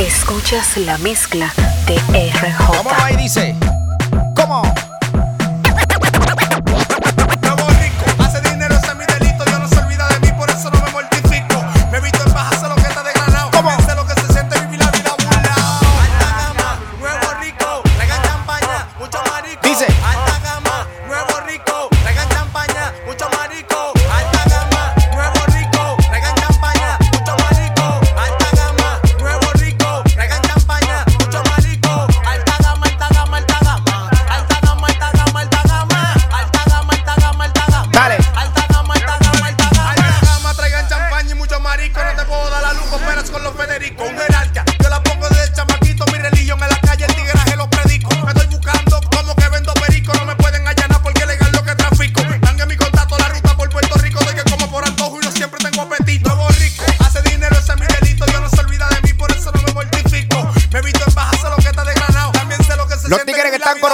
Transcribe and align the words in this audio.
Escuchas 0.00 0.78
la 0.78 0.96
mezcla 0.96 1.52
de 1.86 1.96
RJ. 1.96 2.66
¿Cómo 2.78 2.88
va 2.88 3.12
y 3.12 3.16
dice? 3.16 3.54
¿Cómo? 4.34 4.62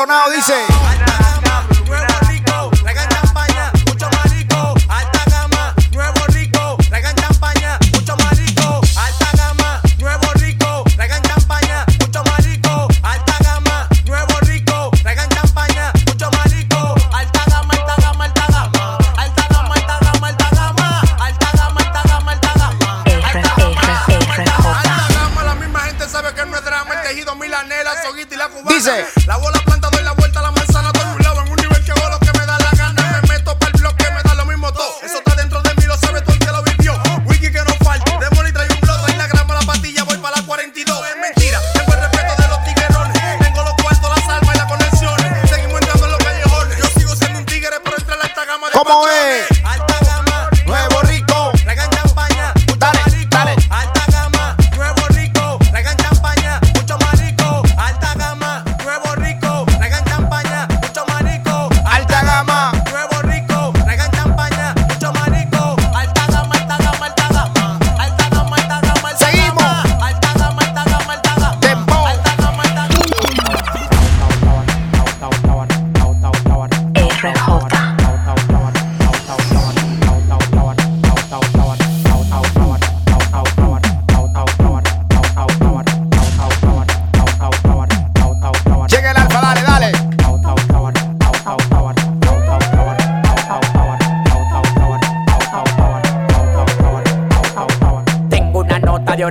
sonado 0.07 0.31
dice. 0.31 0.76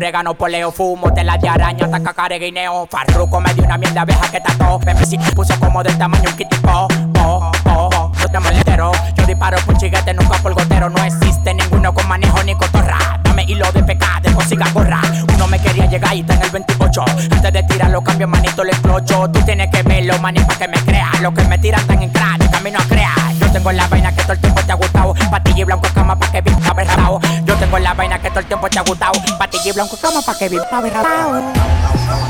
orégano, 0.05 0.35
poleo, 0.35 0.71
fumo, 0.71 1.11
telas 1.11 1.41
de 1.41 1.49
araña, 1.49 1.85
hasta 1.85 1.99
cacare 2.03 2.38
guineo. 2.38 2.85
Farruco 2.85 3.41
me 3.41 3.51
dio 3.55 3.63
una 3.63 3.75
mierda 3.75 4.01
abeja 4.01 4.29
que 4.29 4.39
tacó. 4.39 4.79
si 5.03 5.17
puso 5.33 5.59
como 5.59 5.81
del 5.81 5.97
tamaño 5.97 6.29
un 6.29 6.35
kitipo. 6.35 6.69
Oh, 6.71 6.88
oh, 7.17 7.51
oh, 7.66 8.11
yo 8.21 8.27
te 8.29 8.39
molestero. 8.39 8.91
Yo 9.17 9.25
disparo 9.25 9.57
por 9.66 9.75
chiguete, 9.77 10.13
nunca 10.13 10.38
por 10.38 10.53
gotero. 10.53 10.91
No 10.91 11.03
existe 11.03 11.55
ninguno 11.55 11.91
con 11.91 12.07
manejo 12.07 12.43
ni 12.43 12.53
cotorra. 12.53 13.19
Dame 13.23 13.45
hilo 13.47 13.71
de 13.71 13.81
pecado, 13.81 14.29
de 14.29 14.35
consiga 14.35 14.67
borrar. 14.73 15.03
Uno 15.33 15.47
me 15.47 15.59
quería 15.59 15.88
llegar 15.88 16.16
y 16.16 16.19
está 16.19 16.35
en 16.35 16.43
el 16.43 16.51
28. 16.51 17.05
Antes 17.31 17.53
de 17.53 17.63
tirarlo, 17.63 18.03
cambio 18.03 18.27
manito, 18.27 18.63
le 18.63 18.73
explocho. 18.73 19.27
Tú 19.31 19.41
tienes 19.41 19.72
que 19.72 19.81
verlo, 19.81 20.19
maní, 20.19 20.39
pa' 20.41 20.55
que 20.55 20.67
me 20.67 20.77
creas. 20.85 21.19
Lo 21.22 21.33
que 21.33 21.43
me 21.45 21.57
tiran 21.57 21.83
tan 21.87 22.03
en 22.03 22.11
cráneo, 22.11 22.51
camino 22.51 22.77
a 22.77 22.83
crear. 22.83 23.33
Yo 23.39 23.51
tengo 23.51 23.72
la 23.72 23.87
vaina 23.87 24.13
que 24.13 24.22
todo 24.22 24.33
el 24.33 24.39
tiempo 24.39 24.61
te 24.61 24.72
ha 24.72 24.75
gustado. 24.75 25.16
Patilla 25.31 25.61
y 25.61 25.63
blanco 25.63 25.87
cama 25.95 26.16
pa' 26.16 26.31
que 26.31 26.41
vista, 26.41 26.73
tengo 27.75 27.90
la 27.90 27.94
vaina 27.94 28.22
que 28.22 28.30
todo 28.30 28.40
el 28.40 28.46
tiempo 28.46 28.69
te 28.69 28.80
ha 28.80 28.84
gustado. 28.84 29.12
Patillo 29.38 29.74
blanco 29.74 29.97
como 30.02 30.22
pa' 30.22 30.38
que 30.38 30.47
viva 30.47 30.80
berratao. 30.81 31.52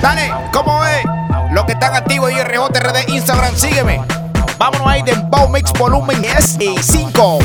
Dale, 0.02 0.34
¿cómo 0.52 0.84
es? 0.84 1.04
Los 1.52 1.66
que 1.66 1.74
están 1.74 1.94
activos 1.94 2.32
y 2.32 2.42
RJRD 2.42 3.10
Instagram, 3.10 3.56
sígueme. 3.56 4.02
Vámonos 4.58 4.88
ahí 4.88 5.04
de 5.04 5.14
Bow 5.14 5.48
Mix 5.48 5.72
Volumen 5.74 6.24
S5. 6.24 7.44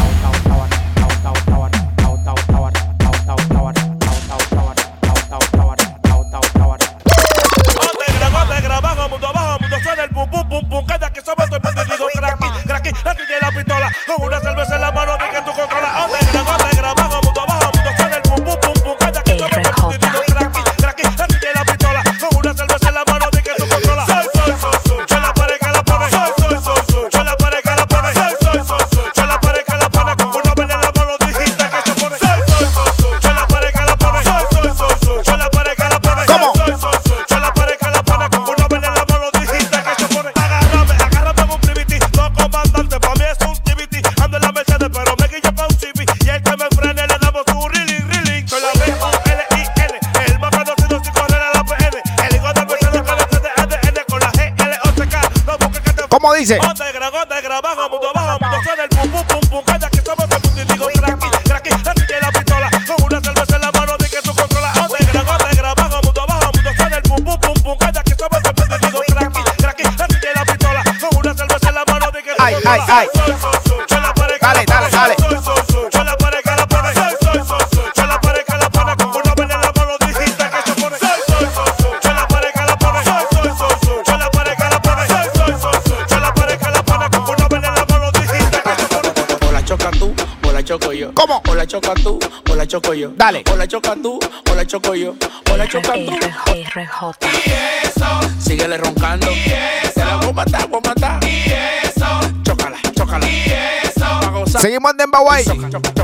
¿Cómo? 91.20 91.42
O 91.50 91.54
la 91.54 91.66
choca 91.66 91.92
tú, 92.02 92.18
o 92.50 92.54
la 92.54 92.66
choco 92.66 92.94
yo. 92.94 93.10
Dale. 93.14 93.44
O 93.52 93.54
la 93.54 93.68
choca 93.68 93.94
tú, 93.94 94.18
o 94.50 94.54
la 94.54 94.64
choco 94.64 94.94
yo. 94.94 95.14
O 95.52 95.56
la 95.58 95.68
choca 95.68 95.92
tú. 95.92 96.16
RJ. 96.46 97.26
Y 97.44 97.86
eso. 97.86 98.06
Síguele 98.38 98.78
roncando. 98.78 99.30
Y 99.30 99.52
eso. 99.52 100.00
la 100.00 100.16
voy 100.16 100.30
a 100.30 100.32
matar, 100.32 100.66
voy 100.68 100.80
a 100.82 100.88
matar. 100.88 101.22
Y 101.22 101.52
eso. 101.84 102.06
Chócala, 102.42 102.78
chócala. 102.96 103.28
Y 103.28 103.52
eso. 103.84 104.58
Seguimos 104.60 104.92
en 104.98 105.10
Bawai. 105.10 105.44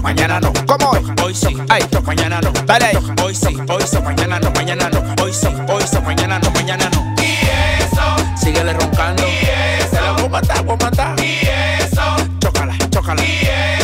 Mañana 0.03 0.39
no. 0.39 0.53
¿Cómo? 0.67 0.91
Hoy 1.25 1.35
sí. 1.35 1.57
Ay, 1.71 1.83
mañana 2.05 2.39
no. 2.43 2.53
Dale 2.67 2.85
ahí. 2.85 2.99
Hoy 3.25 3.35
sí. 3.35 3.57
Hoy 3.71 3.85
sí. 3.91 3.97
Mañana 4.03 4.39
no. 4.39 4.51
Mañana 4.51 4.91
no. 4.91 5.25
Hoy 5.25 5.33
sí. 5.33 5.49
Hoy 5.67 5.83
sí. 5.91 5.97
Mañana 6.05 6.39
no. 6.41 6.51
Mañana 6.51 6.91
no. 6.91 7.15
Y 7.23 7.39
eso. 7.81 8.37
Síguele 8.37 8.75
roncando. 8.75 9.27
Y 9.27 9.47
eso. 9.81 9.97
Se 9.97 10.01
la 10.03 10.13
voy 10.13 10.27
a 10.27 10.29
matar, 10.29 10.63
voy 10.63 10.77
a 10.79 10.85
matar. 10.85 11.19
Y 11.25 11.41
eso. 11.81 12.03
Chócala, 12.39 12.77
chócala. 12.91 13.25
Y 13.25 13.47
eso 13.47 13.76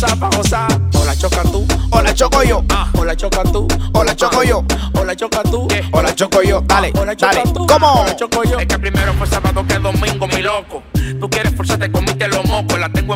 gozar, 0.00 0.18
pa' 0.18 0.30
gozar. 0.36 0.68
O 0.94 1.04
la 1.04 1.16
choca 1.16 1.42
tú, 1.42 1.66
O 1.90 2.02
la 2.02 2.14
choco 2.14 2.42
yo. 2.42 2.62
ah, 2.70 2.88
o 2.98 3.04
la 3.04 3.16
choca 3.16 3.42
tú, 3.44 3.66
O 3.94 4.04
la 4.04 4.14
choco 4.14 4.42
yo. 4.42 4.64
o 4.94 5.04
la 5.04 5.16
choca 5.16 5.42
tú, 5.42 5.66
O 5.92 6.02
la 6.02 6.14
choco 6.14 6.42
yo. 6.42 6.60
Dale, 6.66 6.92
dale. 6.92 7.42
¿Cómo? 7.52 8.04
Es 8.06 8.66
que 8.66 8.78
primero 8.78 9.12
fue 9.14 9.26
sábado 9.26 9.66
que 9.66 9.78
domingo, 9.78 10.26
mi 10.28 10.42
loco. 10.42 10.82
Tú 11.20 11.28
quieres 11.28 11.54
forzarte, 11.56 11.90
comiste 11.90 12.28
los 12.28 12.44
mocos. 12.46 12.78
La 12.78 12.88
tengo 12.88 13.14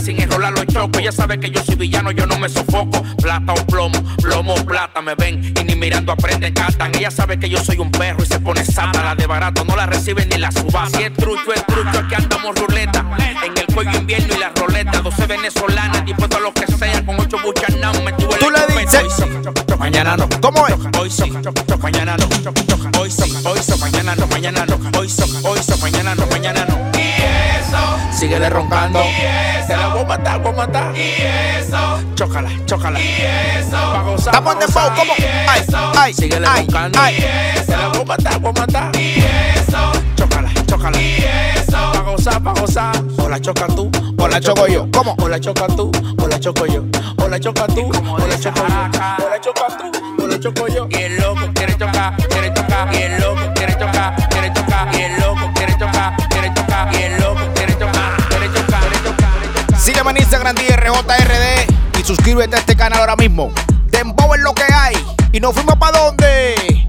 sin 0.00 0.20
enrolar 0.20 0.52
los 0.52 0.66
chocos. 0.66 1.02
Ya 1.02 1.12
sabes 1.12 1.38
que 1.38 1.50
yo 1.50 1.62
soy 1.62 1.74
villano, 1.74 2.10
yo 2.10 2.26
no 2.26 2.38
me 2.38 2.48
sofoco. 2.48 3.02
Plata 3.20 3.52
o 3.52 3.66
plomo, 3.66 3.98
plomo 4.22 4.54
o 4.54 4.64
plata 4.64 5.00
me 5.02 5.14
ven. 5.14 5.52
Y 5.60 5.64
ni 5.64 5.74
mirando 5.74 6.12
aprenden, 6.12 6.54
catan. 6.54 6.94
Ella 6.94 7.10
sabe 7.10 7.38
que 7.38 7.48
yo 7.48 7.62
soy 7.62 7.78
un 7.78 7.90
perro 7.90 8.22
y 8.22 8.26
se 8.26 8.40
pone 8.40 8.64
sata. 8.64 9.02
La 9.02 9.14
de 9.14 9.26
barato 9.26 9.64
no 9.64 9.76
la 9.76 9.86
reciben 9.86 10.28
ni 10.28 10.38
la 10.38 10.50
suba. 10.52 10.88
Si 10.88 11.02
es 11.02 11.12
trucho, 11.14 11.52
es 11.54 11.66
trucho, 11.66 11.98
aquí 11.98 12.14
andamos 12.14 12.54
ruleta. 12.56 13.04
En 13.44 13.58
el 13.58 13.66
cuello 13.66 13.98
invierno 13.98 14.34
y 14.34 14.38
la 14.38 14.50
roleta. 14.50 15.00
12 15.00 15.26
venezolanas, 15.26 16.04
dispuesto 16.04 16.36
a 16.36 16.40
lo 16.40 16.52
que 16.52 16.66
sea. 16.66 17.04
Con 17.04 17.20
ocho 17.20 17.38
buchanas, 17.42 18.02
me 18.02 18.12
tuve 18.12 18.36
Tú 18.38 18.46
le 18.50 18.80
dices. 18.80 19.02
Mañana 19.78 20.16
no. 20.16 20.28
¿Cómo 20.40 20.66
es? 20.68 20.76
Hoy 20.98 21.10
sí, 21.10 21.32
mañana 21.80 22.16
no. 22.16 22.28
Hoy 23.00 23.10
sí, 23.10 23.34
hoy 23.44 23.58
sí, 23.60 23.72
mañana 23.80 24.14
no, 24.14 24.26
mañana 24.28 24.64
no. 24.66 24.78
Hoy 24.98 25.08
sí, 25.08 25.24
hoy 25.42 25.58
sí, 25.58 25.72
mañana 25.80 26.14
no, 26.14 26.26
mañana 26.26 26.64
no. 26.66 26.71
Síguele 28.22 28.48
roncando. 28.50 29.02
Se 29.66 29.76
la 29.76 29.88
voy 29.88 30.02
a 30.02 30.04
matar, 30.04 30.40
voy 30.40 30.52
a 30.52 30.56
matar. 30.58 30.92
Chócala, 32.14 32.50
chócala. 32.66 33.00
Pa' 33.68 34.02
gozar, 34.02 34.32
Estamos 34.34 34.54
en 34.54 34.60
Dembow. 34.60 34.94
¿Cómo? 34.94 35.12
Ay, 35.48 35.62
ay, 35.98 36.14
Síguele 36.14 36.46
ay, 36.46 36.60
roncando. 36.60 37.00
ay. 37.00 37.16
Se 37.66 37.76
la 37.76 37.88
voy 37.88 38.02
a 38.02 38.04
matar, 38.04 38.38
voy 38.38 38.52
a 38.56 38.60
matar. 38.60 38.92
Chócala, 40.14 40.50
chócala. 40.66 40.98
Pa' 41.68 42.00
gozar, 42.02 42.40
pa' 42.40 42.52
gozar. 42.60 42.92
O 43.18 43.28
la 43.28 43.40
choca 43.40 43.66
tú, 43.66 43.90
O 44.16 44.28
la 44.28 44.40
choco 44.40 44.68
yo. 44.68 44.86
¿Cómo? 44.92 45.16
o 45.18 45.28
la 45.28 45.40
choca 45.40 45.66
tú, 45.66 45.90
o 46.22 46.28
la 46.28 46.38
choco 46.38 46.64
yo. 46.66 46.84
O 47.24 47.26
la 47.26 47.40
choca 47.40 47.66
tú, 47.66 47.90
o 47.90 48.18
la 48.28 48.38
choco 48.38 48.62
yo. 48.68 49.24
O 49.26 49.28
la 49.30 49.40
choca 49.40 49.66
tú, 49.66 50.22
o 50.22 50.26
la 50.28 50.38
choco 50.38 50.68
yo. 50.68 50.86
Y 50.90 50.94
el 50.94 51.16
loco 51.16 51.50
quiere 51.54 51.76
chocar, 51.76 52.16
quiere 52.28 52.54
chocar. 52.54 52.94
Y 52.94 52.98
el 52.98 53.20
loco 53.20 53.52
Sígueme 60.02 60.18
en 60.18 60.24
Instagram 60.24 60.56
DRJRD 60.56 62.00
y 62.00 62.02
suscríbete 62.02 62.56
a 62.56 62.58
este 62.58 62.74
canal 62.74 62.98
ahora 62.98 63.14
mismo. 63.14 63.52
Dembow 63.86 64.34
es 64.34 64.40
lo 64.40 64.52
que 64.52 64.64
hay. 64.74 64.96
Y 65.30 65.38
nos 65.38 65.54
fuimos 65.54 65.76
para 65.76 65.96
dónde? 65.96 66.88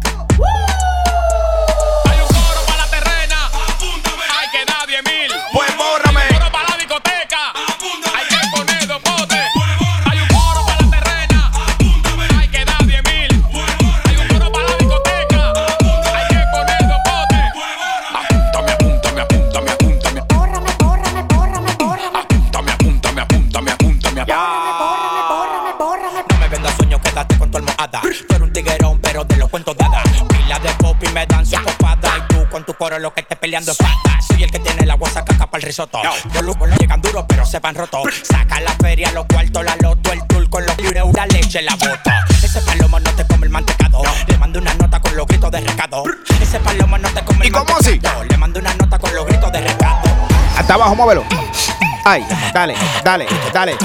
Peleando. 33.54 33.74
Soy 34.28 34.44
el 34.44 34.52
que 34.52 34.60
tiene 34.60 34.86
la 34.86 34.96
guasa 34.96 35.24
caca 35.24 35.46
para 35.46 35.62
el 35.62 35.68
risotto. 35.68 36.02
Los 36.34 36.44
lujos 36.44 36.70
no 36.70 36.76
llegan 36.78 37.02
duros, 37.02 37.26
pero 37.28 37.46
se 37.46 37.60
van 37.60 37.76
rotos. 37.76 38.02
Saca 38.24 38.60
la 38.62 38.72
feria, 38.82 39.12
los 39.12 39.26
cuartos, 39.26 39.64
la 39.64 39.76
loto, 39.78 40.12
el 40.12 40.26
tour 40.26 40.50
con 40.50 40.66
los 40.66 40.78
libres, 40.78 41.04
una 41.04 41.26
leche 41.28 41.60
en 41.60 41.66
la 41.66 41.76
bota. 41.76 42.26
Ese 42.42 42.62
palomo 42.62 43.00
no 43.00 43.12
te 43.12 43.26
come 43.28 43.46
el 43.46 43.52
mantecado. 43.52 44.02
Le 44.28 44.38
mando 44.38 44.60
una 44.60 44.74
nota 44.74 45.00
con 45.00 45.16
los 45.16 45.28
gritos 45.28 45.52
de 45.52 45.62
recado. 45.62 46.04
Ese 46.42 46.60
palomo 46.60 46.98
no 46.98 47.10
te 47.10 47.24
come 47.24 47.46
¿Y 47.46 47.48
el 47.48 47.54
cómo 47.54 47.78
así? 47.78 47.90
mantecado. 47.92 48.24
Le 48.24 48.38
mando 48.38 48.60
una 48.60 48.74
nota 48.74 48.98
con 48.98 49.14
los 49.16 49.26
gritos 49.26 49.52
de 49.52 49.62
recado. 49.62 50.00
Hasta 50.58 50.74
abajo, 50.74 50.96
móvelo. 50.96 51.24
Ay, 52.06 52.26
dale, 52.54 52.76
dale, 53.04 53.28
dale. 53.54 53.78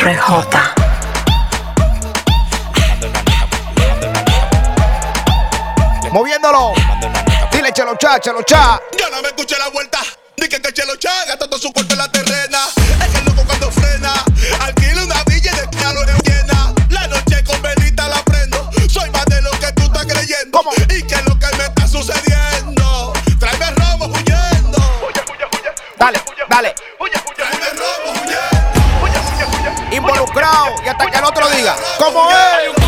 RJ. 0.00 0.79
Moviéndolo. 6.12 6.72
Dile 7.52 7.72
chelo 7.72 7.94
cha, 7.96 8.18
chelo 8.18 8.42
cha. 8.42 8.80
Yo 8.98 9.08
no 9.10 9.22
me 9.22 9.28
escuché 9.28 9.56
la 9.58 9.68
vuelta. 9.68 10.00
Ni 10.40 10.48
que 10.48 10.58
Chelo 10.72 10.96
Cha 10.96 11.10
gasta 11.26 11.46
todo 11.46 11.58
su 11.58 11.70
cuarto 11.70 11.92
en 11.92 11.98
la 11.98 12.10
terrena. 12.10 12.58
Es 13.06 13.14
el 13.14 13.24
loco 13.26 13.42
cuando 13.46 13.70
frena. 13.70 14.24
Alquila 14.60 15.04
una 15.04 15.22
villa 15.24 15.52
y 15.52 15.76
de 15.76 15.94
lo 15.94 16.02
llena. 16.22 16.74
La 16.88 17.06
noche 17.08 17.44
con 17.44 17.60
velita 17.60 18.08
la 18.08 18.24
prendo. 18.24 18.70
Soy 18.88 19.10
más 19.10 19.26
de 19.26 19.42
lo 19.42 19.50
que 19.50 19.70
tú 19.72 19.82
estás 19.82 20.06
creyendo. 20.06 20.56
¿Cómo? 20.56 20.72
Y 20.72 21.02
que 21.02 21.14
es 21.14 21.24
lo 21.26 21.38
que 21.38 21.56
me 21.58 21.64
está 21.64 21.86
sucediendo. 21.86 23.12
Tráeme 23.38 23.70
robo 23.72 24.06
huyendo. 24.06 24.78
Dale, 25.98 26.18
dale. 26.48 26.74
Tráeme 27.36 27.70
robo 27.76 28.12
huyendo. 28.24 29.94
Involucrado. 29.94 30.74
Y 30.86 30.88
hasta 30.88 31.10
que 31.10 31.18
el 31.18 31.24
otro 31.24 31.50
diga. 31.50 31.76
¿Cómo 31.98 32.30
es? 32.30 32.79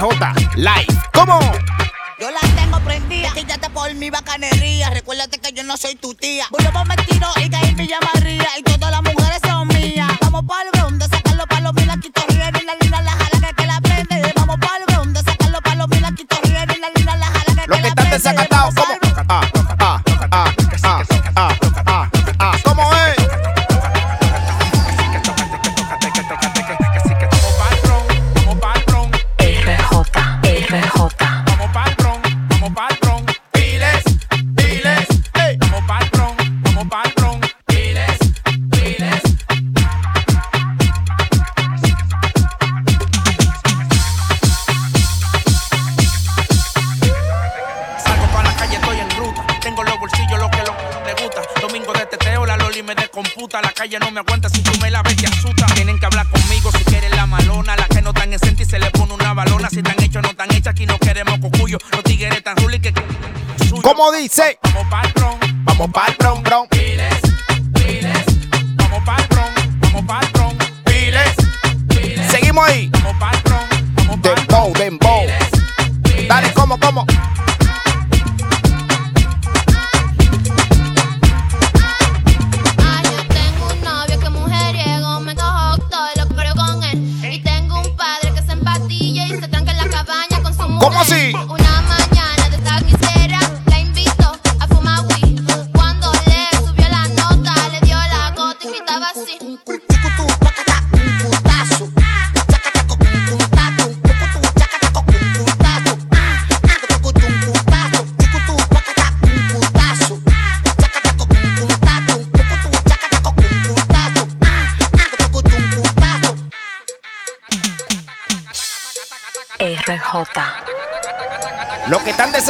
J. 0.00 0.06
Light. 0.56 0.89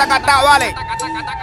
Desacatados, 0.00 0.44
vale. 0.44 0.74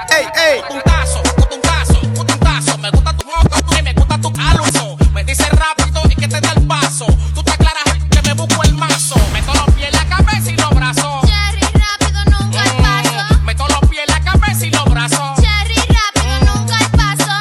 ¡Ey, 0.09 0.25
ey! 0.35 0.61
Putuntazo, 0.63 1.21
putuntazo, 1.35 2.01
putuntazo. 2.15 2.77
Me 2.79 2.89
gusta 2.89 3.13
tu 3.15 3.25
moco 3.27 3.77
y 3.77 3.81
me 3.83 3.93
gusta 3.93 4.17
tu 4.19 4.33
aluso. 4.35 4.97
Me 5.13 5.23
dice 5.23 5.47
rápido 5.49 6.01
y 6.09 6.15
que 6.15 6.27
te 6.27 6.41
dé 6.41 6.47
el 6.55 6.65
paso. 6.65 7.05
Tú 7.35 7.43
te 7.43 7.51
aclaras 7.51 7.83
que 8.09 8.19
me 8.23 8.33
busco 8.33 8.63
el 8.63 8.73
mazo. 8.73 9.15
Meto 9.31 9.53
los 9.53 9.75
pies 9.75 9.89
en 9.89 9.95
la 9.95 10.05
cabeza 10.15 10.49
y 10.49 10.55
los 10.55 10.71
brazos. 10.71 11.23
Cherry, 11.27 11.61
rápido, 11.61 12.25
nunca 12.25 12.61
hay 12.63 12.71
paso. 12.81 13.35
Mm, 13.35 13.45
Meto 13.45 13.67
los 13.67 13.89
pies 13.91 14.03
en 14.07 14.13
la 14.15 14.31
cabeza 14.31 14.65
y 14.65 14.71
los 14.71 14.85
brazos. 14.85 15.39
Cherry, 15.39 15.75
rápido, 15.75 16.55
nunca 16.55 16.77
hay 16.77 16.87
paso. 16.97 17.31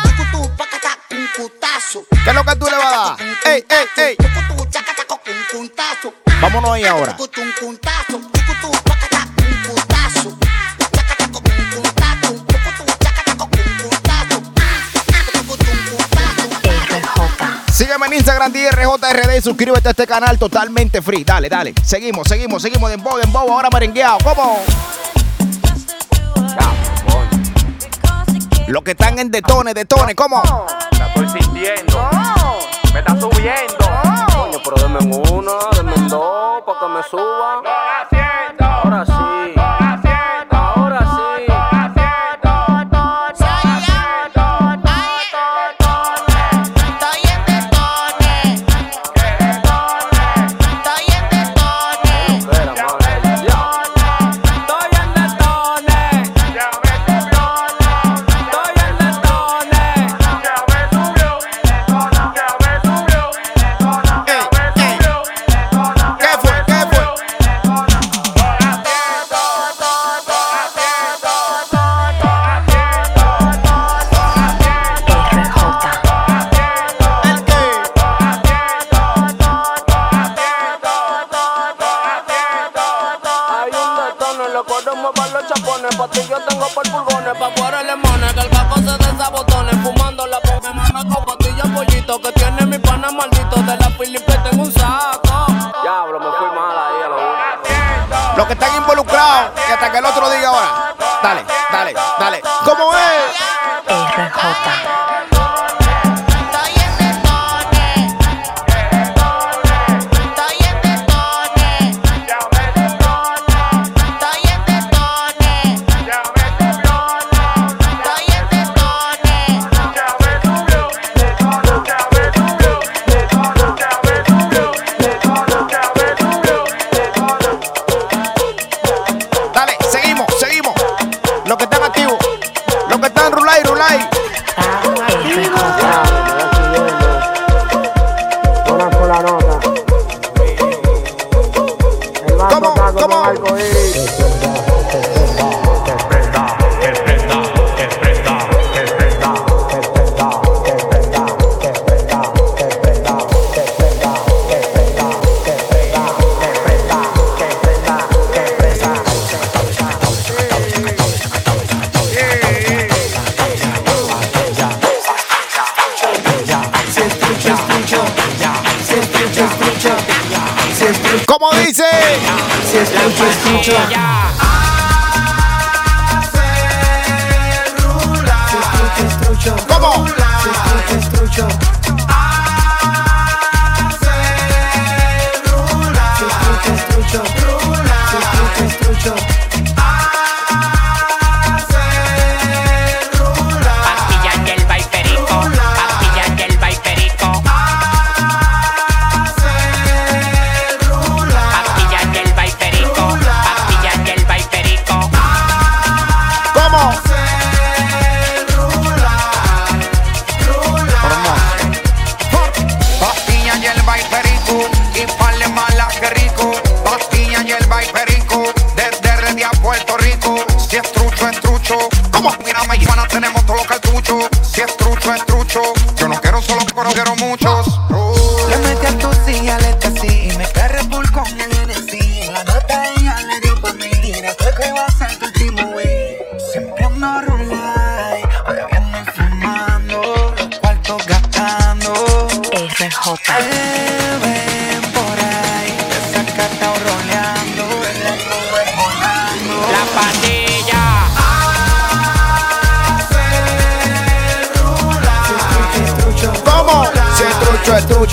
¿Qué 2.24 2.28
es 2.30 2.34
lo 2.36 2.44
que 2.44 2.56
tú 2.56 2.66
le 2.66 2.76
vas 2.76 2.84
a 2.84 3.16
dar? 3.16 3.16
¡Ey, 3.46 3.64
ey, 3.70 3.86
ey! 4.04 4.16
Vámonos 6.42 6.70
ahí 6.72 6.84
ahora. 6.84 7.16
RJ. 7.16 9.05
Sígueme 18.06 18.16
en 18.16 18.20
Instagram, 18.20 18.52
DRJRD 18.52 19.42
suscríbete 19.42 19.88
a 19.88 19.90
este 19.90 20.06
canal 20.06 20.38
totalmente 20.38 21.02
free. 21.02 21.24
Dale, 21.24 21.48
dale. 21.48 21.74
Seguimos, 21.82 22.28
seguimos, 22.28 22.62
seguimos. 22.62 22.88
Dembow, 22.88 23.18
dembow, 23.18 23.52
ahora 23.52 23.68
merengueado. 23.68 24.18
¿Cómo? 24.22 24.60
Los 28.68 28.82
que 28.84 28.92
están 28.92 29.18
en 29.18 29.28
detone, 29.32 29.74
detone, 29.74 30.14
¿cómo? 30.14 30.40
La 31.00 31.08
estoy 31.08 31.28
sintiendo. 31.40 32.08
Me 32.92 33.00
está 33.00 33.18
subiendo. 33.18 33.76
Coño, 34.36 34.58
pero 34.62 34.76
denme 34.76 35.16
una, 35.32 35.52
denme 35.74 36.08
dos, 36.08 36.62
para 36.64 36.78
que 36.78 36.86
me 36.86 37.02
suba. 37.10 37.62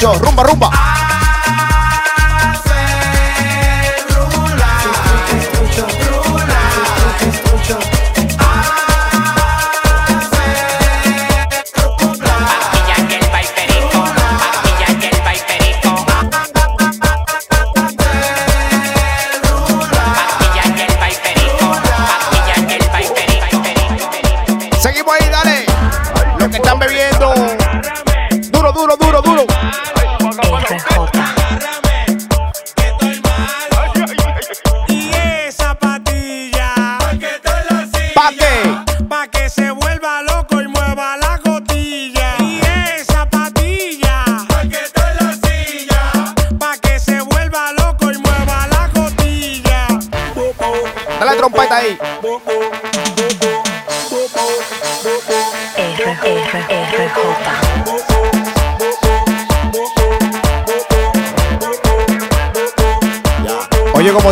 yo, 0.03 0.13
Rumba, 0.19 0.43
rumba. 0.43 0.92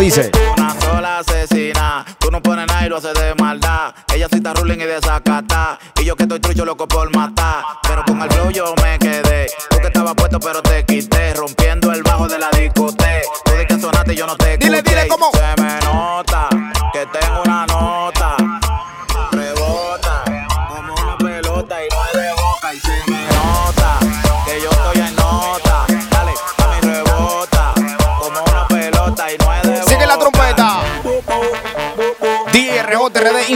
Dice. 0.02 0.41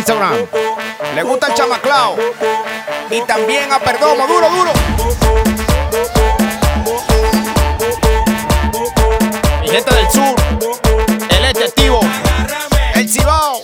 Instagram. 0.05 0.45
Le 1.15 1.23
gusta 1.23 1.47
el 1.47 1.55
chamaclao. 1.55 2.15
Y 3.09 3.21
también 3.21 3.73
a 3.73 3.79
Perdomo. 3.79 4.27
Duro, 4.27 4.49
duro. 4.51 4.71
Mi 9.61 9.67
gente 9.67 9.95
del 9.95 10.11
sur. 10.11 10.35
El 11.27 11.45
este 11.45 11.63
activo. 11.63 11.99
El 12.93 13.09
Cibao. 13.09 13.61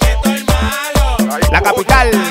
La 1.52 1.62
capital. 1.62 2.31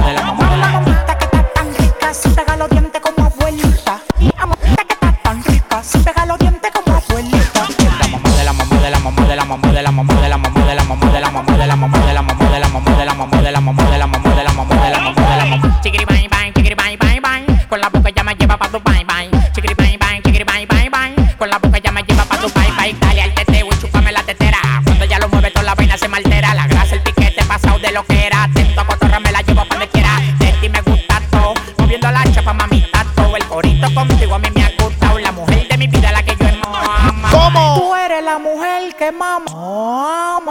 la 13.11 13.17
mamá 13.17 13.41
de 13.41 13.51
la 13.51 13.59
mamá 13.59 13.83
de 13.91 13.97
la 13.97 14.07
mamá 14.07 14.35
de 14.35 14.43
la 14.43 14.53
mamá 14.53 14.75
de 14.75 14.89
la 14.89 14.99
mamá 14.99 15.21
de 15.21 15.37
la 15.37 15.45
mamá. 15.45 15.81
Chiquiri 15.83 16.05
bang 16.05 16.29
bang, 16.29 16.53
chiquiri 16.53 16.75
bang 16.75 16.97
bang 16.97 17.21
bang. 17.21 17.67
Con 17.67 17.79
la 17.81 17.89
boca 17.89 18.09
ya 18.09 18.23
me 18.23 18.33
lleva 18.35 18.57
pa' 18.57 18.69
tu 18.69 18.79
bang. 18.79 19.05
Bang 19.05 19.29
Chiquiri 19.53 19.73
bang 19.75 19.97
bang, 19.99 20.21
chiquiri 20.23 20.45
bang 20.45 20.65
bang 20.67 20.89
bang. 20.89 21.11
Con 21.37 21.49
la 21.49 21.59
boca 21.59 21.77
ya 21.79 21.91
me 21.91 22.03
lleva 22.03 22.23
pa' 22.23 22.37
tu 22.37 22.47
bang. 22.55 22.71
Bang 22.77 22.99
Dale 23.01 23.21
al 23.23 23.33
teteo 23.33 23.67
y 23.67 23.75
chúpame 23.81 24.11
la 24.13 24.23
tetera. 24.23 24.59
Cuando 24.85 25.05
ya 25.05 25.19
lo 25.19 25.27
mueve 25.27 25.51
toda 25.51 25.63
la 25.63 25.75
vaina 25.75 25.97
se 25.97 26.07
me 26.07 26.17
altera. 26.17 26.53
La 26.53 26.67
grasa, 26.67 26.95
el 26.95 27.01
piquete 27.01 27.43
pasado 27.45 27.79
de 27.79 27.91
lo 27.91 28.05
que 28.05 28.27
era. 28.27 28.43
Atento 28.43 28.79
a 28.79 28.85
cotorra 28.85 29.19
me 29.19 29.31
la 29.31 29.41
llevo 29.41 29.65
pa' 29.65 29.75
donde 29.75 29.89
quiera. 29.89 30.21
De 30.39 30.53
ti 30.61 30.69
me 30.69 30.81
gusta 30.81 31.21
todo. 31.31 31.53
Moviendo 31.79 32.09
la 32.11 32.23
chapa 32.31 32.53
mamita 32.53 33.05
todo 33.15 33.35
El 33.35 33.45
corito 33.45 33.93
contigo 33.93 34.35
a 34.35 34.39
mí 34.39 34.47
me 34.55 34.63
ha 34.63 34.71
gustado. 34.79 35.19
La 35.19 35.33
mujer 35.33 35.67
de 35.67 35.77
mi 35.77 35.87
vida 35.87 36.13
la 36.13 36.23
que 36.23 36.37
yo 36.39 36.47
amo 36.47 37.27
¿Cómo? 37.29 37.75
Tú 37.75 37.95
eres 37.95 38.23
la 38.23 38.39
mujer 38.39 38.95
que. 38.97 39.11
Mama. 39.11 39.51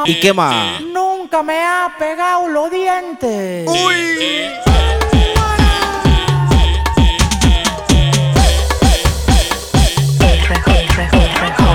¿Y 0.04 0.20
qué 0.20 0.34
más? 0.34 0.89
Nunca 1.32 1.44
me 1.44 1.62
ha 1.64 1.94
pegado 1.96 2.48
los 2.48 2.72
dientes. 2.72 3.68
Uy. 3.68 4.50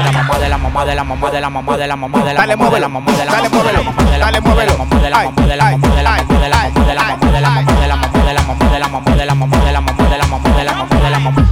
La 0.06 0.12
mamá 0.12 0.39
de 0.39 0.50
la 0.50 0.58
mamá 0.58 0.86
de 0.86 0.96
la 0.96 1.04
mamá 1.04 1.32
de 1.32 1.39
la 1.41 1.50
mamá 1.50 1.78
de 1.78 1.88
la 1.88 1.96
mamá 1.96 2.20
de 2.20 2.34
la 2.34 2.41
Dale, 2.41 2.56
mamá 2.58 2.70
de 2.70 2.80
la 2.82 2.88
muévelo. 2.88 2.89
mamá 2.89 3.12
de 3.18 3.26
la 3.26 3.32
Dale, 3.32 3.50
mamá 3.50 3.63
de 3.63 3.74
la 3.74 3.82
muévelo. 3.82 3.91
mamá 3.91 4.12
de 4.12 4.18
la 4.20 4.26
Dale, 4.26 4.41
mamá 4.41 4.56
de 4.56 4.65
la 4.65 4.74
muévelo. 4.74 4.78
mamá 4.78 5.02
de 5.02 5.10
la 5.10 5.18
Ay, 5.20 5.26
mamá 5.28 5.46
de 5.48 5.56
la 5.56 5.65
ay, 5.65 5.78
mamá 5.78 5.96
de 5.96 6.04
la 6.04 6.12
ay, 6.12 6.24
mamá 6.26 6.36
de 6.36 6.94
la 6.96 7.04
mamá 7.06 7.32
de 7.32 7.41
la 7.41 7.56
mamá 7.56 7.72
de 7.72 7.88
la 7.88 7.96
mamá 7.96 8.20
de 8.20 8.36
la 8.36 8.46
mamá 8.46 8.65
de 8.72 8.80
la 8.80 8.88
mamá 8.88 9.15
de 9.15 9.26
la 9.26 9.26
mamá 9.26 9.26
de 9.26 9.26
la 9.26 9.36
mamá 9.36 9.56
de 9.56 9.72
la 9.72 9.82
mamá 9.82 10.06
de 10.10 10.15
la 10.15 10.26
mamá 10.26 10.58
de 10.58 10.63
la 10.63 10.74
mamá 10.74 11.00
de 11.00 11.10
la 11.10 11.20
mamá 11.20 11.32
Mamá 11.32 11.45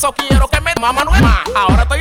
eso 0.00 0.14
quiero 0.14 0.48
que 0.48 0.58
me 0.62 0.72
mamá 0.80 1.04
nueva. 1.04 1.42
Ahora 1.54 1.82
estoy 1.82 2.00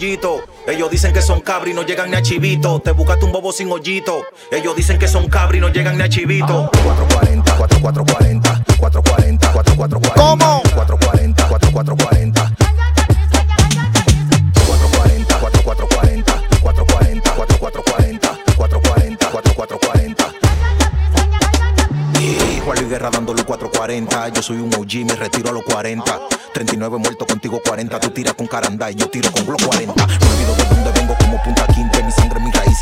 Ellos 0.00 0.90
dicen 0.90 1.12
que 1.12 1.20
son 1.20 1.40
cabri 1.40 1.74
no 1.74 1.82
llegan 1.82 2.10
ni 2.10 2.16
a 2.16 2.22
chivito. 2.22 2.80
Te 2.80 2.92
buscaste 2.92 3.26
un 3.26 3.32
bobo 3.32 3.52
sin 3.52 3.70
hoyito. 3.70 4.24
Ellos 4.50 4.74
dicen 4.74 4.98
que 4.98 5.06
son 5.06 5.28
cabri 5.28 5.60
no 5.60 5.68
llegan 5.68 5.98
ni 5.98 6.02
a 6.02 6.08
chivito. 6.08 6.70
440, 6.72 7.56
4440, 7.58 8.64
440, 8.78 9.52
4440. 9.52 10.14
¿Cómo? 10.14 10.62
440, 10.74 11.48
4440. 11.48 12.50
440, 14.64 15.38
4440, 15.38 16.48
440, 16.62 17.34
4440, 17.34 18.38
440, 18.56 19.30
4440. 19.30 20.24
Y 22.20 22.60
Juan 22.60 22.78
Luis 22.78 22.88
Guerra 22.88 23.10
dándole 23.10 23.44
440. 23.44 24.28
Yo 24.30 24.40
soy 24.40 24.56
un 24.56 24.72
OG, 24.72 25.04
me 25.04 25.14
retiro 25.14 25.50
a 25.50 25.52
los 25.52 25.62
40. 25.64 26.29
39 27.50 27.58
muerto 27.58 27.58
contigo 27.58 27.60
40. 27.64 28.00
Tú 28.00 28.10
tiras 28.10 28.34
con 28.34 28.46
caranda 28.46 28.90
y 28.90 28.94
yo 28.94 29.08
tiro 29.08 29.30
con 29.32 29.44
Glock 29.44 29.64
40. 29.64 29.94
Me 29.94 30.12
olvido 30.12 30.54
de 30.54 30.64
dónde 30.64 31.00
vengo 31.00 31.16
como 31.18 31.42
punta 31.42 31.66
quinte. 31.66 31.99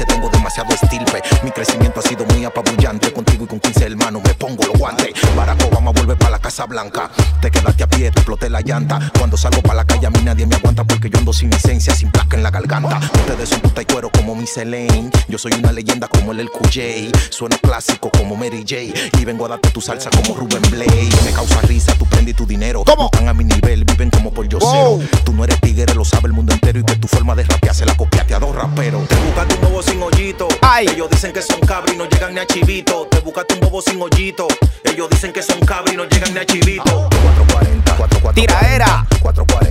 Tengo 0.07 0.29
demasiado 0.29 0.71
estilpe. 0.75 1.23
Mi 1.43 1.51
crecimiento 1.51 2.01
ha 2.01 2.03
sido 2.03 2.25
muy 2.27 2.45
apabullante. 2.45 3.13
Contigo 3.13 3.45
y 3.45 3.47
con 3.47 3.59
15 3.59 3.85
hermanos 3.85 4.23
me 4.23 4.35
pongo 4.35 4.65
los 4.65 4.79
guantes. 4.79 5.09
Barack 5.35 5.65
Obama 5.65 5.91
vuelve 5.91 6.15
para 6.15 6.33
la 6.33 6.39
Casa 6.39 6.67
Blanca. 6.67 7.11
Te 7.41 7.51
quedaste 7.51 7.83
a 7.83 7.87
pie, 7.89 8.11
te 8.11 8.21
exploté 8.21 8.49
la 8.49 8.61
llanta. 8.61 9.11
Cuando 9.19 9.37
salgo 9.37 9.61
para 9.63 9.77
la 9.77 9.85
calle 9.85 10.07
a 10.07 10.11
mí 10.11 10.21
nadie 10.23 10.47
me 10.47 10.57
aguanta 10.57 10.85
porque 10.85 11.11
yo 11.11 11.19
ando 11.19 11.33
sin 11.33 11.51
licencia, 11.51 11.95
sin 11.95 12.11
placa 12.11 12.37
en 12.37 12.43
la 12.43 12.51
garganta. 12.51 12.99
Ustedes 12.99 13.49
son 13.49 13.61
puta 13.61 13.83
y 13.83 13.87
cuero 13.87 14.11
como 14.11 14.35
mi 14.35 14.45
Elaine. 14.57 15.11
Yo 15.29 15.39
soy 15.39 15.53
una 15.59 15.73
leyenda 15.73 16.07
como 16.07 16.33
el 16.33 16.45
LQJ. 16.45 17.11
Suena 17.31 17.57
clásico 17.59 18.11
como 18.11 18.37
Mary 18.37 18.65
J. 18.69 19.21
Y 19.21 19.25
vengo 19.25 19.47
a 19.47 19.49
darte 19.49 19.71
tu 19.71 19.81
salsa 19.81 20.11
como 20.11 20.39
Ruben 20.39 20.63
Blade. 20.71 21.11
Me 21.25 21.33
causa 21.33 21.61
risa, 21.63 21.95
tú 21.95 22.07
prendí 22.07 22.35
tu 22.35 22.47
dinero. 22.47 22.85
¿Cómo? 22.85 23.11
Están 23.13 23.29
a 23.29 23.35
mi 23.35 23.45
nivel, 23.45 23.85
viven 23.85 24.11
como 24.11 24.33
por 24.33 24.49
yo 24.49 24.59
Wow. 24.59 25.03
Tú 25.25 25.33
no 25.33 25.45
eres 25.45 25.61
tigre, 25.61 25.95
lo 25.95 26.05
sabe 26.05 26.27
el 26.27 26.33
mundo 26.33 26.53
entero. 26.53 26.79
Y 26.79 26.85
que 26.85 26.97
tu 26.97 27.09
forma 27.09 27.35
de 27.35 27.45
rapear 27.45 27.75
se 27.75 27.87
la 27.87 27.97
copiaste 27.97 28.35
a 28.35 28.39
dos 28.39 28.55
raperos. 28.55 29.09
Te 29.09 29.17
buscaste 29.17 29.55
un 29.55 29.61
bobo 29.79 29.83
sin 29.83 30.03
hoyito. 30.03 30.49
Ellos 30.81 31.11
dicen 31.11 31.33
que 31.33 31.43
son 31.43 31.61
cabri 31.61 31.95
y 31.95 31.97
no 31.97 32.05
llegan 32.07 32.35
ni 32.35 32.41
a 32.41 32.47
chivito. 32.47 33.07
Te 33.11 33.21
buscaste 33.21 33.55
un 33.55 33.61
bobo 33.61 33.81
sin 33.81 34.01
hoyito. 34.01 34.49
Ellos 34.85 35.09
dicen 35.11 35.33
que 35.33 35.43
son 35.43 35.59
cabri 35.61 35.95
y 35.95 35.97
no 35.97 36.05
llegan 36.05 36.35
ni 36.35 36.41
a 36.41 36.47
chivito. 36.47 36.83
440, 36.83 37.97
440. 37.97 38.35
Tiraera. 38.35 39.07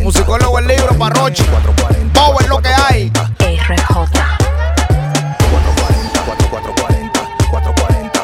Musicólogo 0.02 0.60
el 0.60 0.68
libro 0.68 0.98
Parrochi. 0.98 1.44
Bobo 2.14 2.40
es 2.40 2.48
lo 2.48 2.62
que 2.62 2.70
hay. 2.70 3.10
RJ. 3.10 3.90
440, 3.90 6.26
440, 6.26 7.28
440, 7.50 8.24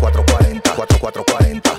440, 0.00 0.74
4440. 0.74 1.72
Y 1.72 1.77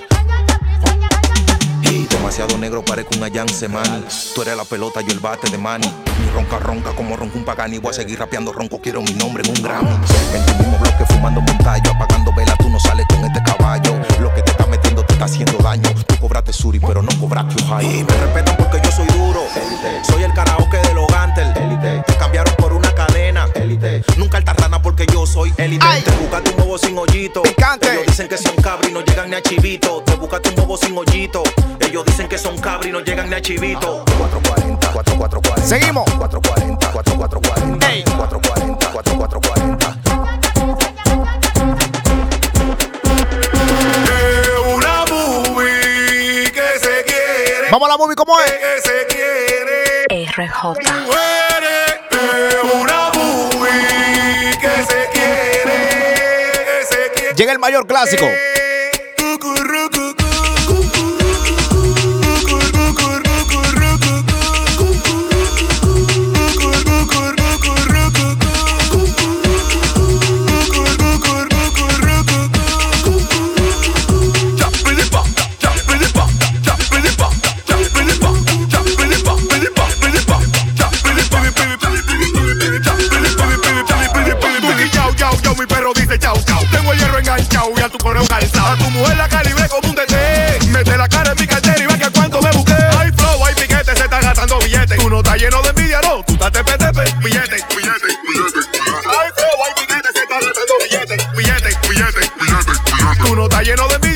negro 2.47 2.84
parezco 2.84 3.15
un 3.17 3.23
Ayance 3.23 3.67
Mani. 3.67 4.06
Tú 4.34 4.41
eres 4.41 4.56
la 4.56 4.63
pelota, 4.63 5.02
yo 5.02 5.12
el 5.12 5.19
bate 5.19 5.49
de 5.49 5.58
Manny. 5.58 5.88
Mi 5.88 6.32
ronca 6.32 6.58
ronca 6.60 6.91
como 6.91 7.17
ronca 7.17 7.38
un 7.38 7.43
pagani. 7.43 7.80
Voy 7.80 7.91
a 7.91 7.93
seguir 7.93 8.17
rapeando 8.17 8.54
ronco, 8.54 8.80
quiero 8.80 9.02
mi 9.02 9.13
nombre 9.13 9.43
en 9.43 9.49
un 9.49 9.62
Grammy. 9.62 9.89
En 10.34 10.45
tu 10.45 10.54
mismo 10.56 10.78
bloque 10.78 11.06
fumando 11.10 11.41
montallo, 11.41 11.91
apagando 11.91 12.34
vela, 12.34 12.56
tú 12.58 12.69
no 12.69 12.80
sales 12.80 13.06
con 13.10 13.23
este 13.25 13.43
caballo. 13.43 13.99
Lo 14.21 14.34
que 14.34 14.41
te 14.41 14.52
está 14.52 14.65
metiendo 14.67 15.04
te 15.04 15.13
está 15.13 15.25
haciendo 15.25 15.58
daño. 15.58 15.89
Tú 16.08 16.15
cobraste 16.19 16.54
Suri, 16.54 16.80
pero 16.80 17.02
no 17.02 17.12
cobraste 17.19 17.62
Ohio. 17.63 17.91
Y 17.91 18.04
me 18.04 18.13
respetan 18.13 18.56
porque 18.58 18.80
yo 18.84 18.91
soy 18.91 19.08
duro. 19.08 19.41
Soy 20.04 20.23
el 20.23 20.34
karaoke 20.34 20.78
de 20.78 20.93
los 20.93 21.08
Gantel. 21.08 21.54
Te 22.06 22.13
cambiaron 22.15 22.54
por 22.56 22.73
una 22.73 22.88
cadena. 23.54 24.04
Nunca 24.18 24.38
alta 24.38 24.54
rana 24.54 24.82
porque 24.82 25.06
yo 25.12 25.26
soy 25.26 25.54
élite. 25.58 25.86
Te 26.04 26.12
buscaste 26.12 26.52
un 26.52 26.58
bobo 26.58 26.78
sin 26.78 26.98
hoyito. 26.98 27.42
Ellos 27.44 28.06
dicen 28.08 28.28
que 28.28 28.38
son 28.38 28.56
cabri 28.58 28.90
y 28.90 28.94
no 28.94 29.02
llegan 29.02 29.30
ni 29.30 29.36
a 29.36 29.42
chivito. 29.42 30.02
Te 30.04 30.16
buscaste 30.16 30.50
un 30.50 30.56
bobo 30.56 30.78
sin 30.78 30.98
hoyito. 30.98 31.44
Ellos 31.80 32.06
dicen 32.06 32.28
que 32.28 32.38
son 32.38 32.58
cabri 32.60 32.90
y 32.90 32.92
no 32.92 33.00
llegan 33.02 33.30
ni 33.30 33.36
a 33.36 33.42
chivito. 33.42 34.04
440, 34.18 34.92
4440. 34.92 35.68
Seguimos. 35.68 36.10
440, 36.12 36.92
4440. 36.92 38.18
440, 38.18 38.92
4440. 38.92 39.96
Una 44.76 45.06
movie 45.06 46.52
que 46.52 46.80
se 46.80 47.04
quiere. 47.06 47.70
Vamos 47.72 47.88
a 47.88 47.92
la 47.92 47.98
movie, 47.98 48.16
¿cómo 48.16 48.40
es? 48.42 48.52
Que 48.52 48.82
se 48.82 49.06
quiere. 49.08 50.26
RJ. 50.26 51.49
Llega 57.39 57.54
el 57.54 57.60
mayor 57.60 57.88
clásico. 57.88 58.25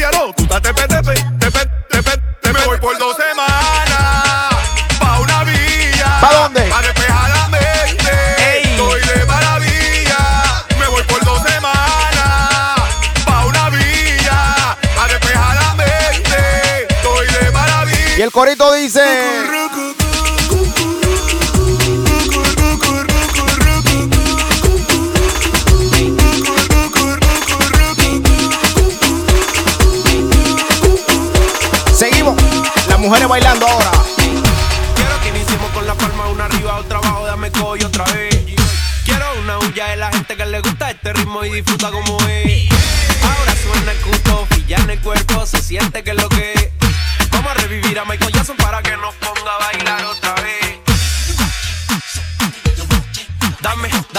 Lleno 0.03 0.11
de 0.11 0.11
envidia, 0.11 0.11
no. 0.11 0.33
Tú 0.33 0.43
estás 0.43 0.61
tepe, 0.61 0.87
tepe, 0.87 1.13
tepe, 1.39 1.65
tepe. 1.89 2.17
Te 2.41 2.53
me 2.53 2.65
voy 2.65 2.77
por 2.79 2.97
dos 2.97 3.15
semanas. 3.15 4.55
Pa' 4.99 5.19
una 5.19 5.43
villa. 5.43 6.19
¿Pa' 6.21 6.33
dónde? 6.33 6.61
Pa' 6.63 6.81
despejar 6.81 7.29
la 7.29 7.47
mente. 7.47 8.61
Estoy 8.63 9.01
de 9.01 9.25
maravilla. 9.25 10.65
Me 10.79 10.87
voy 10.87 11.03
por 11.03 11.23
dos 11.23 11.41
semanas. 11.43 12.81
Pa' 13.25 13.45
una 13.45 13.69
villa. 13.69 14.77
Pa' 14.95 15.07
despejar 15.07 15.55
la 15.55 15.73
mente. 15.75 16.87
Estoy 16.89 17.27
de 17.27 17.51
maravilla. 17.51 18.17
Y 18.17 18.21
el 18.21 18.31
corito 18.31 18.73
dice. 18.73 19.22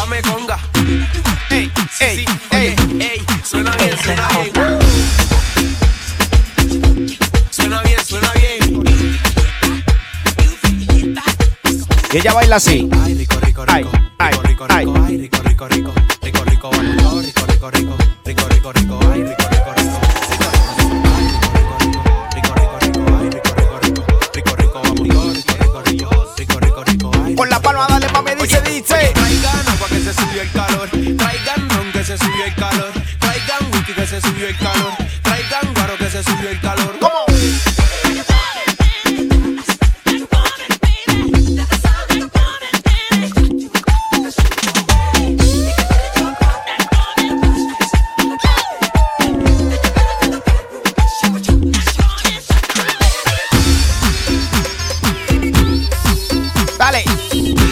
Dame, 0.05 0.21
conga. 0.21 0.59
Ey, 1.51 1.73
ey, 2.01 2.27
ey, 2.51 2.77
ey, 3.01 3.23
suena 3.43 3.75
bien, 3.77 3.97
suena 4.03 4.29
bien. 4.29 4.53
Suena 7.51 7.83
bien, 7.83 8.05
suena 8.05 8.31
bien. 8.35 8.85
Y 12.13 12.17
ella 12.19 12.35
baila 12.35 12.57
así. 12.57 12.87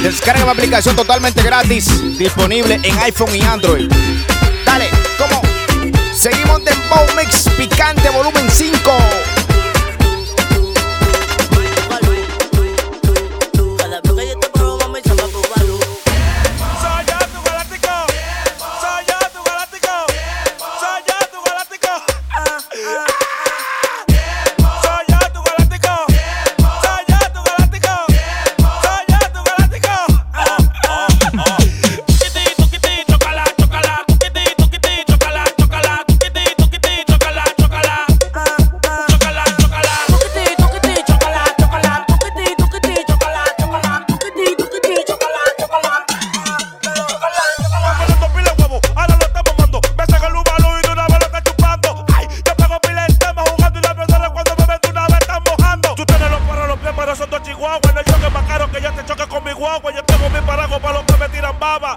Descarga 0.02 0.44
la 0.44 0.50
aplicación 0.50 0.96
totalmente 0.96 1.42
gratis, 1.44 2.18
disponible 2.18 2.80
en 2.82 2.98
iPhone 2.98 3.34
y 3.36 3.40
Android. 3.42 3.88
Dale, 4.66 4.90
cómo? 5.16 5.40
Seguimos 6.12 6.64
de 6.64 6.72
Bow 6.90 7.06
Mix 7.16 7.48
Picante 7.56 8.10
Volumen 8.10 8.50
5. 8.50 8.78
guagua. 57.62 57.92
No 57.92 57.98
hay 57.98 58.04
choque 58.04 58.30
más 58.30 58.44
caro 58.46 58.70
que 58.70 58.80
yo 58.80 58.92
te 58.92 59.04
choque 59.04 59.26
con 59.28 59.44
mi 59.44 59.52
guagua. 59.52 59.92
Yo 59.92 60.04
tengo 60.04 60.28
mi 60.30 60.40
parago 60.40 60.80
para 60.80 60.98
los 60.98 61.04
que 61.04 61.16
me 61.16 61.28
tiran 61.28 61.58
baba. 61.58 61.96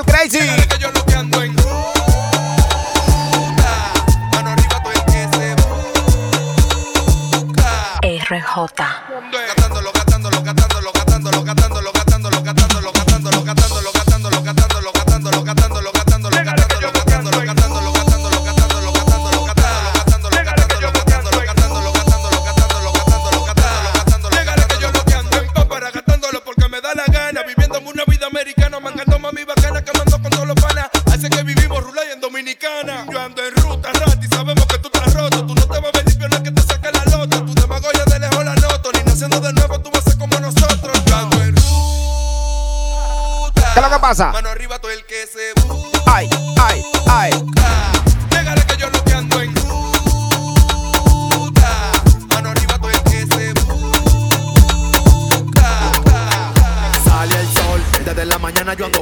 Crazy. 0.00 0.38
RJ. 8.54 8.91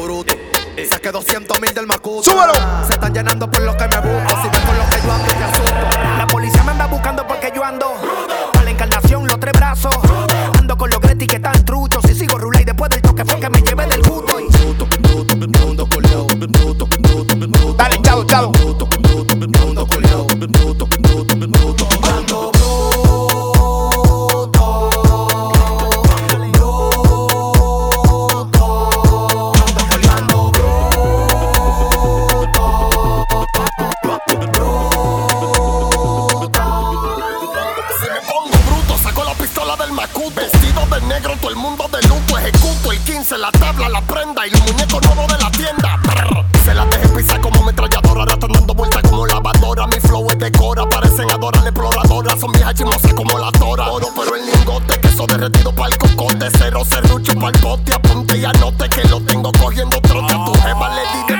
bruto. 0.00 0.34
Eh, 0.34 0.74
eh. 0.76 0.86
Saqué 0.86 1.10
200 1.10 1.60
mil 1.60 1.74
del 1.74 1.86
Macuto. 1.86 2.30
¡Súbelo! 2.30 2.52
Se 2.86 2.94
están 2.94 3.12
llenando 3.12 3.50
por 3.50 3.60
lo 3.62 3.76
que 3.76 3.88
me 3.88 4.00
busco. 4.00 4.42
Si 4.42 4.48
me 4.48 4.59
bigote, 57.60 57.94
apunte 57.94 58.38
y 58.38 58.44
anote 58.44 58.88
que 58.88 59.08
lo 59.08 59.20
tengo 59.20 59.52
cogiendo 59.52 60.00
trote. 60.00 60.32
A 60.32 60.44
tu 60.44 60.52
jeva 60.60 60.88
le 60.94 61.02
diré 61.12 61.39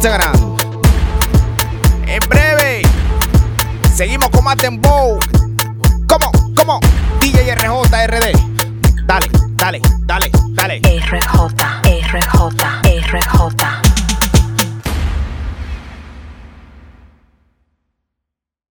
Instagram. 0.00 0.39